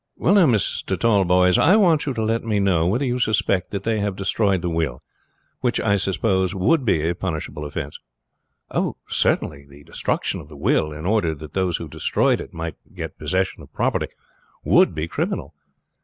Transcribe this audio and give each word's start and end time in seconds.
"Well, 0.15 0.33
now, 0.33 0.47
Mr. 0.47 0.99
Tallboys, 0.99 1.59
I 1.59 1.75
want 1.75 2.07
you 2.07 2.15
to 2.15 2.23
let 2.23 2.43
me 2.43 2.59
know 2.59 2.87
whether 2.87 3.05
you 3.05 3.19
suspect 3.19 3.69
that 3.69 3.83
they 3.83 3.99
have 3.99 4.15
destroyed 4.15 4.63
the 4.63 4.67
will; 4.71 5.03
which, 5.59 5.79
I 5.79 5.95
suppose, 5.97 6.55
would 6.55 6.83
be 6.83 7.07
a 7.07 7.13
punishable 7.13 7.65
offense." 7.65 7.99
"Certainly 9.07 9.67
the 9.69 9.83
destruction 9.83 10.41
of 10.41 10.49
the 10.49 10.57
will, 10.57 10.91
in 10.91 11.05
order 11.05 11.35
that 11.35 11.53
those 11.53 11.77
who 11.77 11.87
destroyed 11.87 12.49
might 12.51 12.77
get 12.95 13.19
possession 13.19 13.61
of 13.61 13.71
property, 13.73 14.07
would 14.65 14.95
be 14.95 15.07
criminal. 15.07 15.53